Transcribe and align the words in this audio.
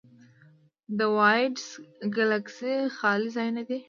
د 0.97 0.99
وایډز 1.17 1.65
ګلکسي 2.15 2.73
خالي 2.97 3.29
ځایونه 3.35 3.61
دي. 3.67 3.77